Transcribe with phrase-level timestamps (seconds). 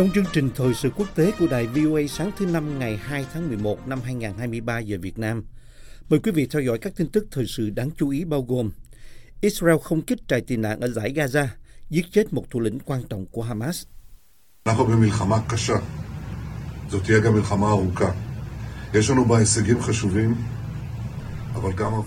[0.00, 3.26] Trong chương trình Thời sự quốc tế của đài VOA sáng thứ Năm ngày 2
[3.32, 5.44] tháng 11 năm 2023 giờ Việt Nam,
[6.08, 8.70] mời quý vị theo dõi các tin tức thời sự đáng chú ý bao gồm
[9.40, 11.46] Israel không kích trại tị nạn ở giải Gaza,
[11.90, 13.84] giết chết một thủ lĩnh quan trọng của Hamas.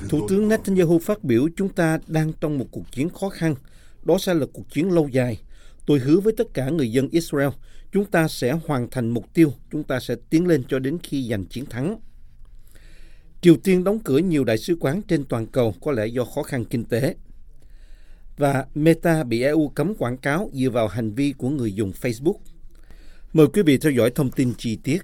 [0.10, 3.56] Thủ tướng Netanyahu phát biểu chúng ta đang trong một cuộc chiến khó khăn,
[4.04, 5.42] đó sẽ là cuộc chiến lâu dài.
[5.86, 7.50] Tôi hứa với tất cả người dân Israel,
[7.94, 11.28] chúng ta sẽ hoàn thành mục tiêu, chúng ta sẽ tiến lên cho đến khi
[11.30, 11.98] giành chiến thắng.
[13.42, 16.44] Triều Tiên đóng cửa nhiều đại sứ quán trên toàn cầu có lẽ do khó
[16.44, 17.16] khăn kinh tế.
[18.38, 22.38] Và Meta bị EU cấm quảng cáo dựa vào hành vi của người dùng Facebook.
[23.34, 25.02] Mời quý vị theo dõi thông tin chi tiết.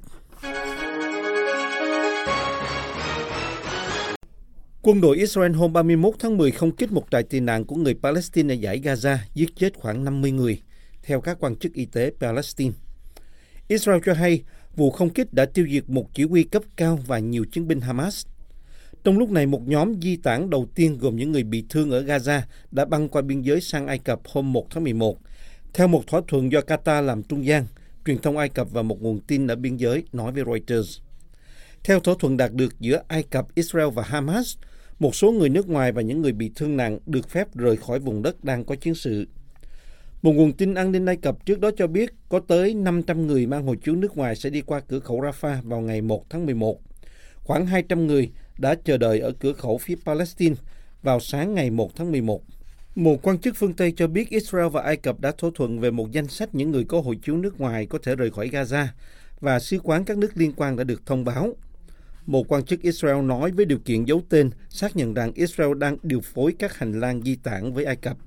[4.82, 7.94] Quân đội Israel hôm 31 tháng 10 không kích một trại tị nạn của người
[8.04, 10.62] Palestine ở giải Gaza, giết chết khoảng 50 người,
[11.10, 12.74] theo các quan chức y tế Palestine.
[13.68, 14.44] Israel cho hay
[14.76, 17.82] vụ không kích đã tiêu diệt một chỉ huy cấp cao và nhiều chiến binh
[17.82, 18.26] Hamas.
[19.04, 22.02] Trong lúc này, một nhóm di tản đầu tiên gồm những người bị thương ở
[22.02, 25.18] Gaza đã băng qua biên giới sang Ai Cập hôm 1 tháng 11.
[25.74, 27.66] Theo một thỏa thuận do Qatar làm trung gian,
[28.06, 31.00] truyền thông Ai Cập và một nguồn tin ở biên giới nói với Reuters.
[31.84, 34.58] Theo thỏa thuận đạt được giữa Ai Cập, Israel và Hamas,
[35.00, 38.00] một số người nước ngoài và những người bị thương nặng được phép rời khỏi
[38.00, 39.28] vùng đất đang có chiến sự.
[40.22, 43.45] Một nguồn tin an ninh Ai Cập trước đó cho biết có tới 500 người
[43.45, 46.45] mang hộ chiếu nước ngoài sẽ đi qua cửa khẩu Rafah vào ngày 1 tháng
[46.45, 46.80] 11.
[47.44, 50.55] Khoảng 200 người đã chờ đợi ở cửa khẩu phía Palestine
[51.04, 52.42] vào sáng ngày 1 tháng 11.
[52.95, 55.92] Một quan chức phương Tây cho biết Israel và Ai Cập đã thỏa thuận về
[55.92, 58.86] một danh sách những người có hộ chiếu nước ngoài có thể rời khỏi Gaza
[59.39, 61.55] và sứ quán các nước liên quan đã được thông báo.
[62.26, 65.98] Một quan chức Israel nói với điều kiện giấu tên xác nhận rằng Israel đang
[66.04, 68.17] điều phối các hành lang di tản với Ai Cập.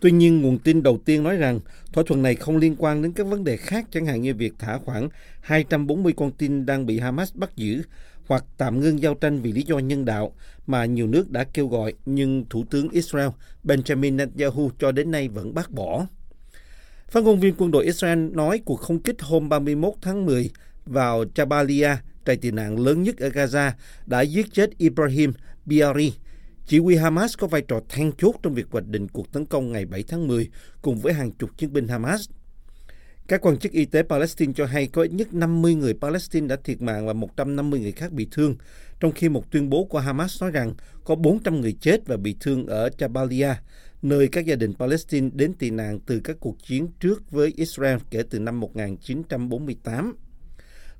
[0.00, 1.60] Tuy nhiên, nguồn tin đầu tiên nói rằng
[1.92, 4.52] thỏa thuận này không liên quan đến các vấn đề khác chẳng hạn như việc
[4.58, 5.08] thả khoảng
[5.40, 7.82] 240 con tin đang bị Hamas bắt giữ
[8.26, 10.32] hoặc tạm ngưng giao tranh vì lý do nhân đạo
[10.66, 13.28] mà nhiều nước đã kêu gọi nhưng Thủ tướng Israel
[13.64, 16.06] Benjamin Netanyahu cho đến nay vẫn bác bỏ.
[17.08, 20.50] Phát ngôn viên quân đội Israel nói cuộc không kích hôm 31 tháng 10
[20.86, 23.70] vào Jabalia, trại tị nạn lớn nhất ở Gaza,
[24.06, 25.32] đã giết chết Ibrahim
[25.64, 26.12] Biari.
[26.68, 29.72] Chỉ huy Hamas có vai trò then chốt trong việc hoạch định cuộc tấn công
[29.72, 30.48] ngày 7 tháng 10
[30.82, 32.28] cùng với hàng chục chiến binh Hamas.
[33.28, 36.56] Các quan chức y tế Palestine cho hay có ít nhất 50 người Palestine đã
[36.64, 38.56] thiệt mạng và 150 người khác bị thương,
[39.00, 40.74] trong khi một tuyên bố của Hamas nói rằng
[41.04, 43.54] có 400 người chết và bị thương ở Jabalia,
[44.02, 47.98] nơi các gia đình Palestine đến tị nạn từ các cuộc chiến trước với Israel
[48.10, 50.16] kể từ năm 1948.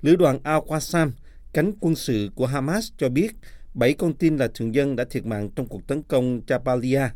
[0.02, 1.10] Lữ đoàn Al-Qassam,
[1.52, 3.32] cánh quân sự của Hamas cho biết
[3.77, 7.09] bảy con tin là thường dân đã thiệt mạng trong cuộc tấn công Jabalia,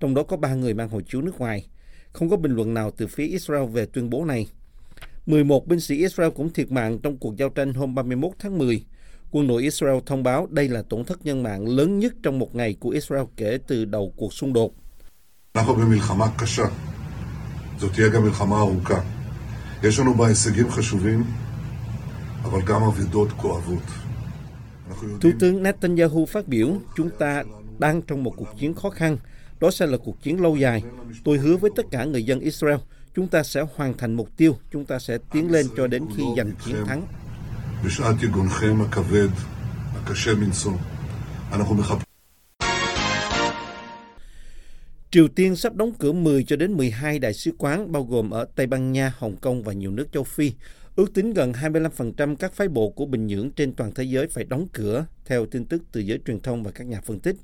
[0.00, 1.66] trong đó có ba người mang hộ chiếu nước ngoài.
[2.12, 4.46] Không có bình luận nào từ phía Israel về tuyên bố này.
[5.26, 8.84] 11 binh sĩ Israel cũng thiệt mạng trong cuộc giao tranh hôm 31 tháng 10.
[9.30, 12.54] Quân đội Israel thông báo đây là tổn thất nhân mạng lớn nhất trong một
[12.54, 14.74] ngày của Israel kể từ đầu cuộc xung đột.
[15.54, 16.64] אנחנו במלחמה קשה.
[17.80, 19.04] זאת תהיה גם מלחמה ארוכה.
[19.82, 21.24] יש לנו בה הישגים חשובים,
[22.42, 23.82] אבל גם אבידות כואבות.
[25.21, 27.43] Thủ tướng Netanyahu phát biểu, chúng ta
[27.79, 29.17] đang trong một cuộc chiến khó khăn.
[29.59, 30.83] Đó sẽ là cuộc chiến lâu dài.
[31.23, 32.77] Tôi hứa với tất cả người dân Israel,
[33.15, 36.23] chúng ta sẽ hoàn thành mục tiêu, chúng ta sẽ tiến lên cho đến khi
[36.37, 37.07] giành chiến thắng.
[45.11, 48.45] Triều Tiên sắp đóng cửa 10 cho đến 12 đại sứ quán bao gồm ở
[48.55, 50.53] Tây Ban Nha, Hồng Kông và nhiều nước châu Phi.
[50.99, 54.43] Ước tính gần 25% các phái bộ của Bình Nhưỡng trên toàn thế giới phải
[54.43, 57.35] đóng cửa, theo tin tức từ giới truyền thông và các nhà phân tích.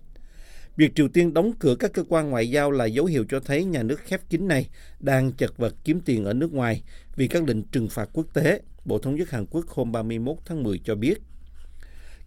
[0.75, 3.63] Việc Triều Tiên đóng cửa các cơ quan ngoại giao là dấu hiệu cho thấy
[3.63, 4.69] nhà nước khép kín này
[4.99, 6.83] đang chật vật kiếm tiền ở nước ngoài
[7.15, 10.63] vì các lệnh trừng phạt quốc tế, Bộ Thống nhất Hàn Quốc hôm 31 tháng
[10.63, 11.17] 10 cho biết.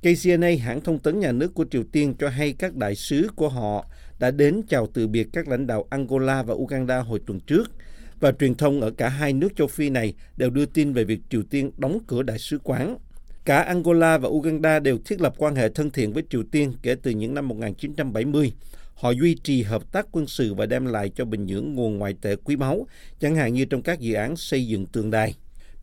[0.00, 3.48] KCNA, hãng thông tấn nhà nước của Triều Tiên cho hay các đại sứ của
[3.48, 3.86] họ
[4.18, 7.70] đã đến chào từ biệt các lãnh đạo Angola và Uganda hồi tuần trước
[8.20, 11.20] và truyền thông ở cả hai nước châu Phi này đều đưa tin về việc
[11.30, 12.98] Triều Tiên đóng cửa đại sứ quán.
[13.44, 16.96] Cả Angola và Uganda đều thiết lập quan hệ thân thiện với Triều Tiên kể
[17.02, 18.52] từ những năm 1970.
[18.94, 22.14] Họ duy trì hợp tác quân sự và đem lại cho Bình Nhưỡng nguồn ngoại
[22.22, 22.86] tệ quý báu,
[23.20, 25.34] chẳng hạn như trong các dự án xây dựng tường đài.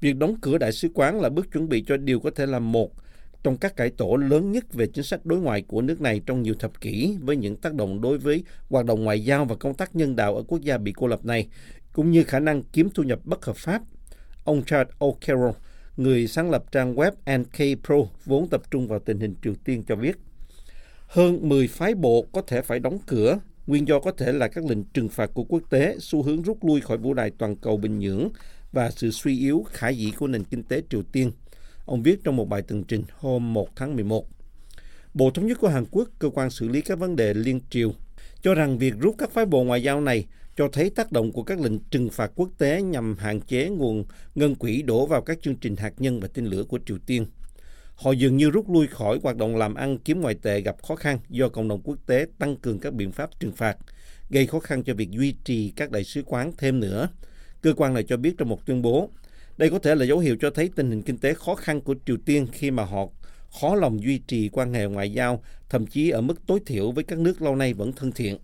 [0.02, 2.60] Việc đóng cửa đại sứ quán là bước chuẩn bị cho điều có thể là
[2.60, 2.92] một
[3.44, 6.42] trong các cải tổ lớn nhất về chính sách đối ngoại của nước này trong
[6.42, 9.74] nhiều thập kỷ với những tác động đối với hoạt động ngoại giao và công
[9.74, 11.48] tác nhân đạo ở quốc gia bị cô lập này,
[11.96, 13.82] cũng như khả năng kiếm thu nhập bất hợp pháp.
[14.44, 15.54] Ông Chad O'Carroll,
[15.98, 17.96] người sáng lập trang web NK Pro
[18.26, 20.18] vốn tập trung vào tình hình Triều Tiên cho biết,
[21.08, 24.66] hơn 10 phái bộ có thể phải đóng cửa, nguyên do có thể là các
[24.66, 27.78] lệnh trừng phạt của quốc tế, xu hướng rút lui khỏi vũ đài toàn cầu
[27.78, 28.30] Bình Nhưỡng
[28.72, 31.32] và sự suy yếu khả dĩ của nền kinh tế Triều Tiên.
[31.86, 34.28] Ông viết trong một bài tường trình hôm 1 tháng 11.
[35.14, 37.94] Bộ Thống nhất của Hàn Quốc, cơ quan xử lý các vấn đề liên triều,
[38.42, 41.44] cho rằng việc rút các phái bộ ngoại giao này cho thấy tác động của
[41.44, 44.06] các lệnh trừng phạt quốc tế nhằm hạn chế nguồn
[44.36, 47.25] ngân quỹ đổ vào các chương trình hạt nhân và tên lửa của Triều Tiên.
[47.96, 50.96] Họ dường như rút lui khỏi hoạt động làm ăn kiếm ngoại tệ gặp khó
[50.96, 53.78] khăn do cộng đồng quốc tế tăng cường các biện pháp trừng phạt,
[54.30, 57.10] gây khó khăn cho việc duy trì các đại sứ quán thêm nữa.
[57.62, 59.10] Cơ quan này cho biết trong một tuyên bố,
[59.58, 61.96] đây có thể là dấu hiệu cho thấy tình hình kinh tế khó khăn của
[62.06, 63.08] Triều Tiên khi mà họ
[63.62, 67.04] khó lòng duy trì quan hệ ngoại giao, thậm chí ở mức tối thiểu với
[67.04, 68.38] các nước lâu nay vẫn thân thiện.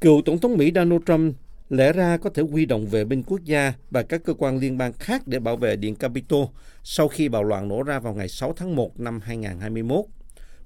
[0.00, 1.36] Cựu Tổng thống Mỹ Donald Trump
[1.70, 4.78] lẽ ra có thể huy động vệ binh quốc gia và các cơ quan liên
[4.78, 6.44] bang khác để bảo vệ Điện Capitol
[6.84, 10.04] sau khi bạo loạn nổ ra vào ngày 6 tháng 1 năm 2021.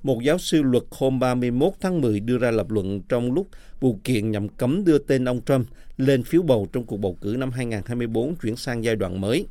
[0.02, 3.48] Một giáo sư luật hôm 31 tháng 10 đưa ra lập luận trong lúc
[3.80, 7.36] vụ kiện nhằm cấm đưa tên ông Trump lên phiếu bầu trong cuộc bầu cử
[7.38, 9.46] năm 2024 chuyển sang giai đoạn mới.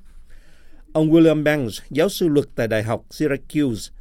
[0.93, 3.93] Ông William Banks, giáo sư luật tại Đại học Syracuse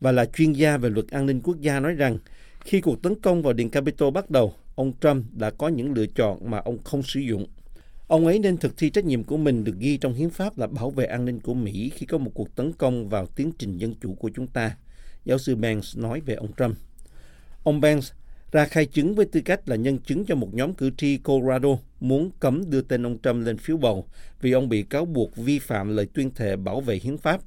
[0.00, 2.18] và là chuyên gia về luật an ninh quốc gia nói rằng
[2.60, 6.06] khi cuộc tấn công vào Điện Capitol bắt đầu, ông Trump đã có những lựa
[6.06, 7.46] chọn mà ông không sử dụng.
[8.06, 10.66] Ông ấy nên thực thi trách nhiệm của mình được ghi trong hiến pháp là
[10.66, 13.78] bảo vệ an ninh của Mỹ khi có một cuộc tấn công vào tiến trình
[13.78, 14.76] dân chủ của chúng ta.
[15.24, 16.76] Giáo sư Banks nói về ông Trump.
[17.62, 18.12] Ông Banks
[18.52, 21.68] ra khai chứng với tư cách là nhân chứng cho một nhóm cử tri Colorado
[22.00, 24.06] muốn cấm đưa tên ông Trump lên phiếu bầu
[24.40, 27.40] vì ông bị cáo buộc vi phạm lời tuyên thệ bảo vệ hiến pháp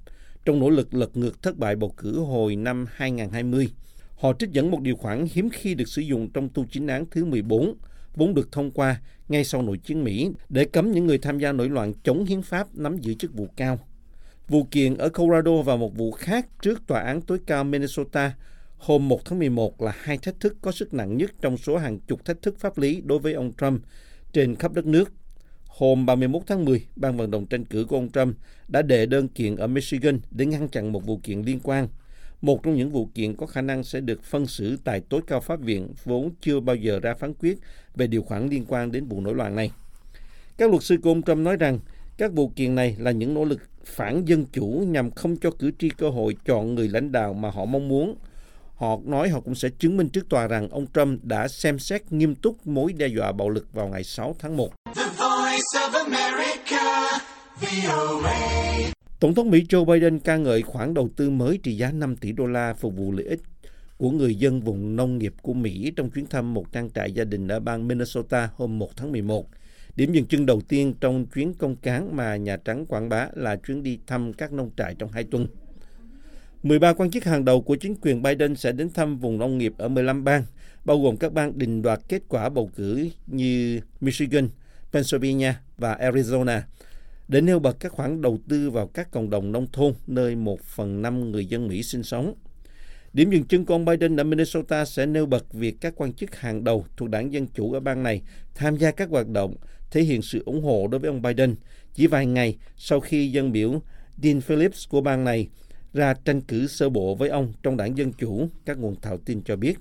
[0.45, 3.69] trong nỗ lực lật ngược thất bại bầu cử hồi năm 2020.
[4.15, 7.05] Họ trích dẫn một điều khoản hiếm khi được sử dụng trong tu chính án
[7.11, 7.75] thứ 14,
[8.15, 11.51] vốn được thông qua ngay sau nội chiến Mỹ để cấm những người tham gia
[11.51, 13.79] nổi loạn chống hiến pháp nắm giữ chức vụ cao.
[14.47, 18.33] Vụ kiện ở Colorado và một vụ khác trước Tòa án tối cao Minnesota
[18.77, 21.99] hôm 1 tháng 11 là hai thách thức có sức nặng nhất trong số hàng
[21.99, 23.81] chục thách thức pháp lý đối với ông Trump
[24.33, 25.11] trên khắp đất nước.
[25.67, 28.37] Hôm 31 tháng 10, ban vận động tranh cử của ông Trump
[28.67, 31.87] đã đệ đơn kiện ở Michigan để ngăn chặn một vụ kiện liên quan.
[32.45, 35.41] Một trong những vụ kiện có khả năng sẽ được phân xử tại tối cao
[35.41, 37.57] pháp viện vốn chưa bao giờ ra phán quyết
[37.95, 39.71] về điều khoản liên quan đến vụ nổi loạn này.
[40.57, 41.79] Các luật sư của ông Trump nói rằng
[42.17, 45.71] các vụ kiện này là những nỗ lực phản dân chủ nhằm không cho cử
[45.79, 48.15] tri cơ hội chọn người lãnh đạo mà họ mong muốn.
[48.75, 52.11] Họ nói họ cũng sẽ chứng minh trước tòa rằng ông Trump đã xem xét
[52.11, 54.69] nghiêm túc mối đe dọa bạo lực vào ngày 6 tháng 1.
[54.95, 57.19] The voice of America,
[57.61, 58.94] VOA.
[59.19, 62.31] Tổng thống Mỹ Joe Biden ca ngợi khoản đầu tư mới trị giá 5 tỷ
[62.31, 63.39] đô la phục vụ lợi ích
[63.97, 67.23] của người dân vùng nông nghiệp của Mỹ trong chuyến thăm một trang trại gia
[67.23, 69.47] đình ở bang Minnesota hôm 1 tháng 11.
[69.95, 73.55] Điểm dừng chân đầu tiên trong chuyến công cán mà Nhà Trắng quảng bá là
[73.55, 75.47] chuyến đi thăm các nông trại trong hai tuần.
[76.63, 79.73] 13 quan chức hàng đầu của chính quyền Biden sẽ đến thăm vùng nông nghiệp
[79.77, 80.43] ở 15 bang,
[80.85, 84.49] bao gồm các bang đình đoạt kết quả bầu cử như Michigan,
[84.91, 86.61] Pennsylvania và Arizona,
[87.27, 90.61] để nêu bật các khoản đầu tư vào các cộng đồng nông thôn nơi một
[90.61, 92.33] phần năm người dân Mỹ sinh sống.
[93.13, 96.35] Điểm dừng chân của ông Biden ở Minnesota sẽ nêu bật việc các quan chức
[96.35, 98.21] hàng đầu thuộc đảng Dân Chủ ở bang này
[98.55, 99.55] tham gia các hoạt động
[99.91, 101.55] thể hiện sự ủng hộ đối với ông Biden
[101.93, 103.81] chỉ vài ngày sau khi dân biểu
[104.23, 105.47] Dean Phillips của bang này
[105.93, 109.41] ra tranh cử sơ bộ với ông trong đảng Dân Chủ, các nguồn thạo tin
[109.43, 109.77] cho biết.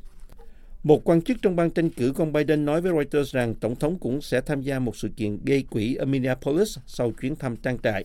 [0.85, 3.77] Một quan chức trong ban tranh cử của ông Biden nói với Reuters rằng Tổng
[3.77, 7.57] thống cũng sẽ tham gia một sự kiện gây quỹ ở Minneapolis sau chuyến thăm
[7.57, 8.05] trang trại.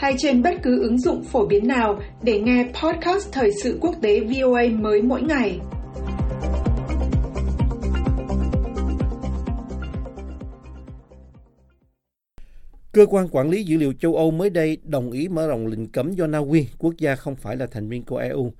[0.00, 3.94] hay trên bất cứ ứng dụng phổ biến nào để nghe podcast thời sự quốc
[4.02, 5.60] tế VOA mới mỗi ngày.
[12.92, 15.86] Cơ quan quản lý dữ liệu châu Âu mới đây đồng ý mở rộng lệnh
[15.86, 18.52] cấm do Na Uy, quốc gia không phải là thành viên của EU,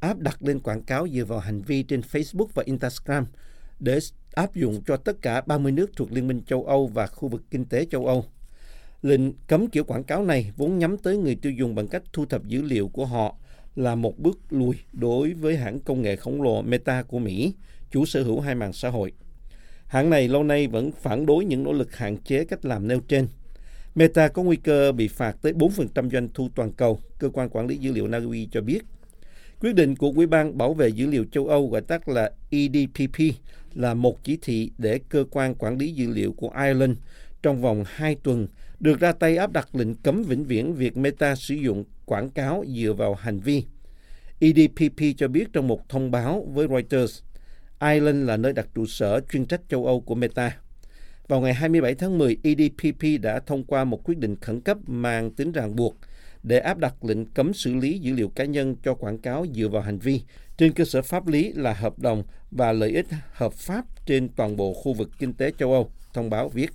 [0.00, 3.26] áp đặt lên quảng cáo dựa vào hành vi trên Facebook và Instagram
[3.80, 3.98] để
[4.34, 7.42] áp dụng cho tất cả 30 nước thuộc Liên minh châu Âu và khu vực
[7.50, 8.24] kinh tế châu Âu.
[9.02, 12.26] Lệnh cấm kiểu quảng cáo này vốn nhắm tới người tiêu dùng bằng cách thu
[12.26, 13.36] thập dữ liệu của họ
[13.76, 17.54] là một bước lùi đối với hãng công nghệ khổng lồ Meta của Mỹ,
[17.90, 19.12] chủ sở hữu hai mạng xã hội.
[19.86, 23.00] Hãng này lâu nay vẫn phản đối những nỗ lực hạn chế cách làm nêu
[23.00, 23.26] trên.
[23.94, 27.66] Meta có nguy cơ bị phạt tới 4% doanh thu toàn cầu, cơ quan quản
[27.66, 28.78] lý dữ liệu Na Uy cho biết.
[29.60, 33.34] Quyết định của Ủy ban Bảo vệ Dữ liệu châu Âu gọi tắt là EDPP
[33.74, 36.98] là một chỉ thị để cơ quan quản lý dữ liệu của Ireland
[37.42, 38.46] trong vòng 2 tuần
[38.80, 42.64] được ra tay áp đặt lệnh cấm vĩnh viễn việc Meta sử dụng quảng cáo
[42.76, 43.64] dựa vào hành vi.
[44.40, 47.22] EDPP cho biết trong một thông báo với Reuters,
[47.80, 50.56] Ireland là nơi đặt trụ sở chuyên trách châu Âu của Meta.
[51.28, 55.30] Vào ngày 27 tháng 10, EDPP đã thông qua một quyết định khẩn cấp mang
[55.30, 55.96] tính ràng buộc
[56.42, 59.68] để áp đặt lệnh cấm xử lý dữ liệu cá nhân cho quảng cáo dựa
[59.68, 60.22] vào hành vi
[60.56, 64.56] trên cơ sở pháp lý là hợp đồng và lợi ích hợp pháp trên toàn
[64.56, 66.70] bộ khu vực kinh tế châu Âu, thông báo viết.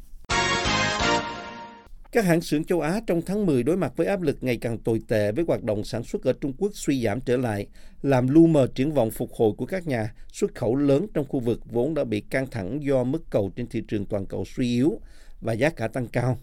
[2.13, 4.77] Các hãng xưởng châu Á trong tháng 10 đối mặt với áp lực ngày càng
[4.77, 7.67] tồi tệ với hoạt động sản xuất ở Trung Quốc suy giảm trở lại,
[8.01, 11.39] làm lu mờ triển vọng phục hồi của các nhà xuất khẩu lớn trong khu
[11.39, 14.73] vực vốn đã bị căng thẳng do mức cầu trên thị trường toàn cầu suy
[14.73, 14.99] yếu
[15.41, 16.37] và giá cả tăng cao.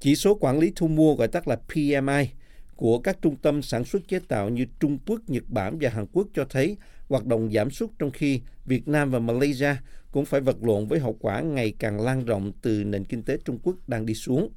[0.00, 2.28] Chỉ số quản lý thu mua gọi tắt là PMI
[2.76, 6.06] của các trung tâm sản xuất chế tạo như Trung Quốc, Nhật Bản và Hàn
[6.12, 6.76] Quốc cho thấy
[7.08, 9.76] hoạt động giảm sút trong khi Việt Nam và Malaysia
[10.12, 13.36] cũng phải vật lộn với hậu quả ngày càng lan rộng từ nền kinh tế
[13.44, 14.50] Trung Quốc đang đi xuống.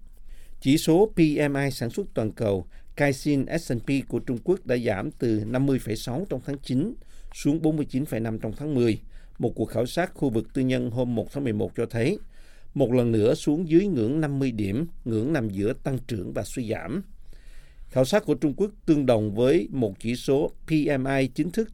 [0.63, 2.65] Chỉ số PMI sản xuất toàn cầu
[2.95, 6.93] Kaixin S&P của Trung Quốc đã giảm từ 50,6 trong tháng 9
[7.33, 8.99] xuống 49,5 trong tháng 10.
[9.39, 12.19] Một cuộc khảo sát khu vực tư nhân hôm 1 tháng 11 cho thấy
[12.73, 16.69] một lần nữa xuống dưới ngưỡng 50 điểm, ngưỡng nằm giữa tăng trưởng và suy
[16.69, 17.03] giảm.
[17.89, 21.69] Khảo sát của Trung Quốc tương đồng với một chỉ số PMI chính thức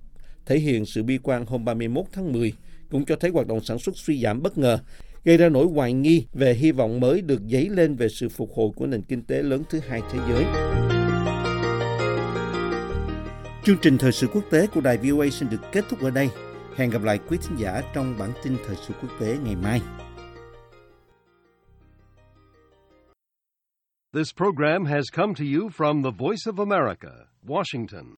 [0.45, 2.53] thể hiện sự bi quan hôm 31 tháng 10,
[2.91, 4.79] cũng cho thấy hoạt động sản xuất suy giảm bất ngờ,
[5.23, 8.49] gây ra nỗi hoài nghi về hy vọng mới được dấy lên về sự phục
[8.55, 10.45] hồi của nền kinh tế lớn thứ hai thế giới.
[13.63, 16.29] Chương trình thời sự quốc tế của đài VOA xin được kết thúc ở đây.
[16.75, 19.81] Hẹn gặp lại quý thính giả trong bản tin thời sự quốc tế ngày mai.
[24.13, 27.11] This program has come to you from the Voice of America,
[27.47, 28.05] Washington.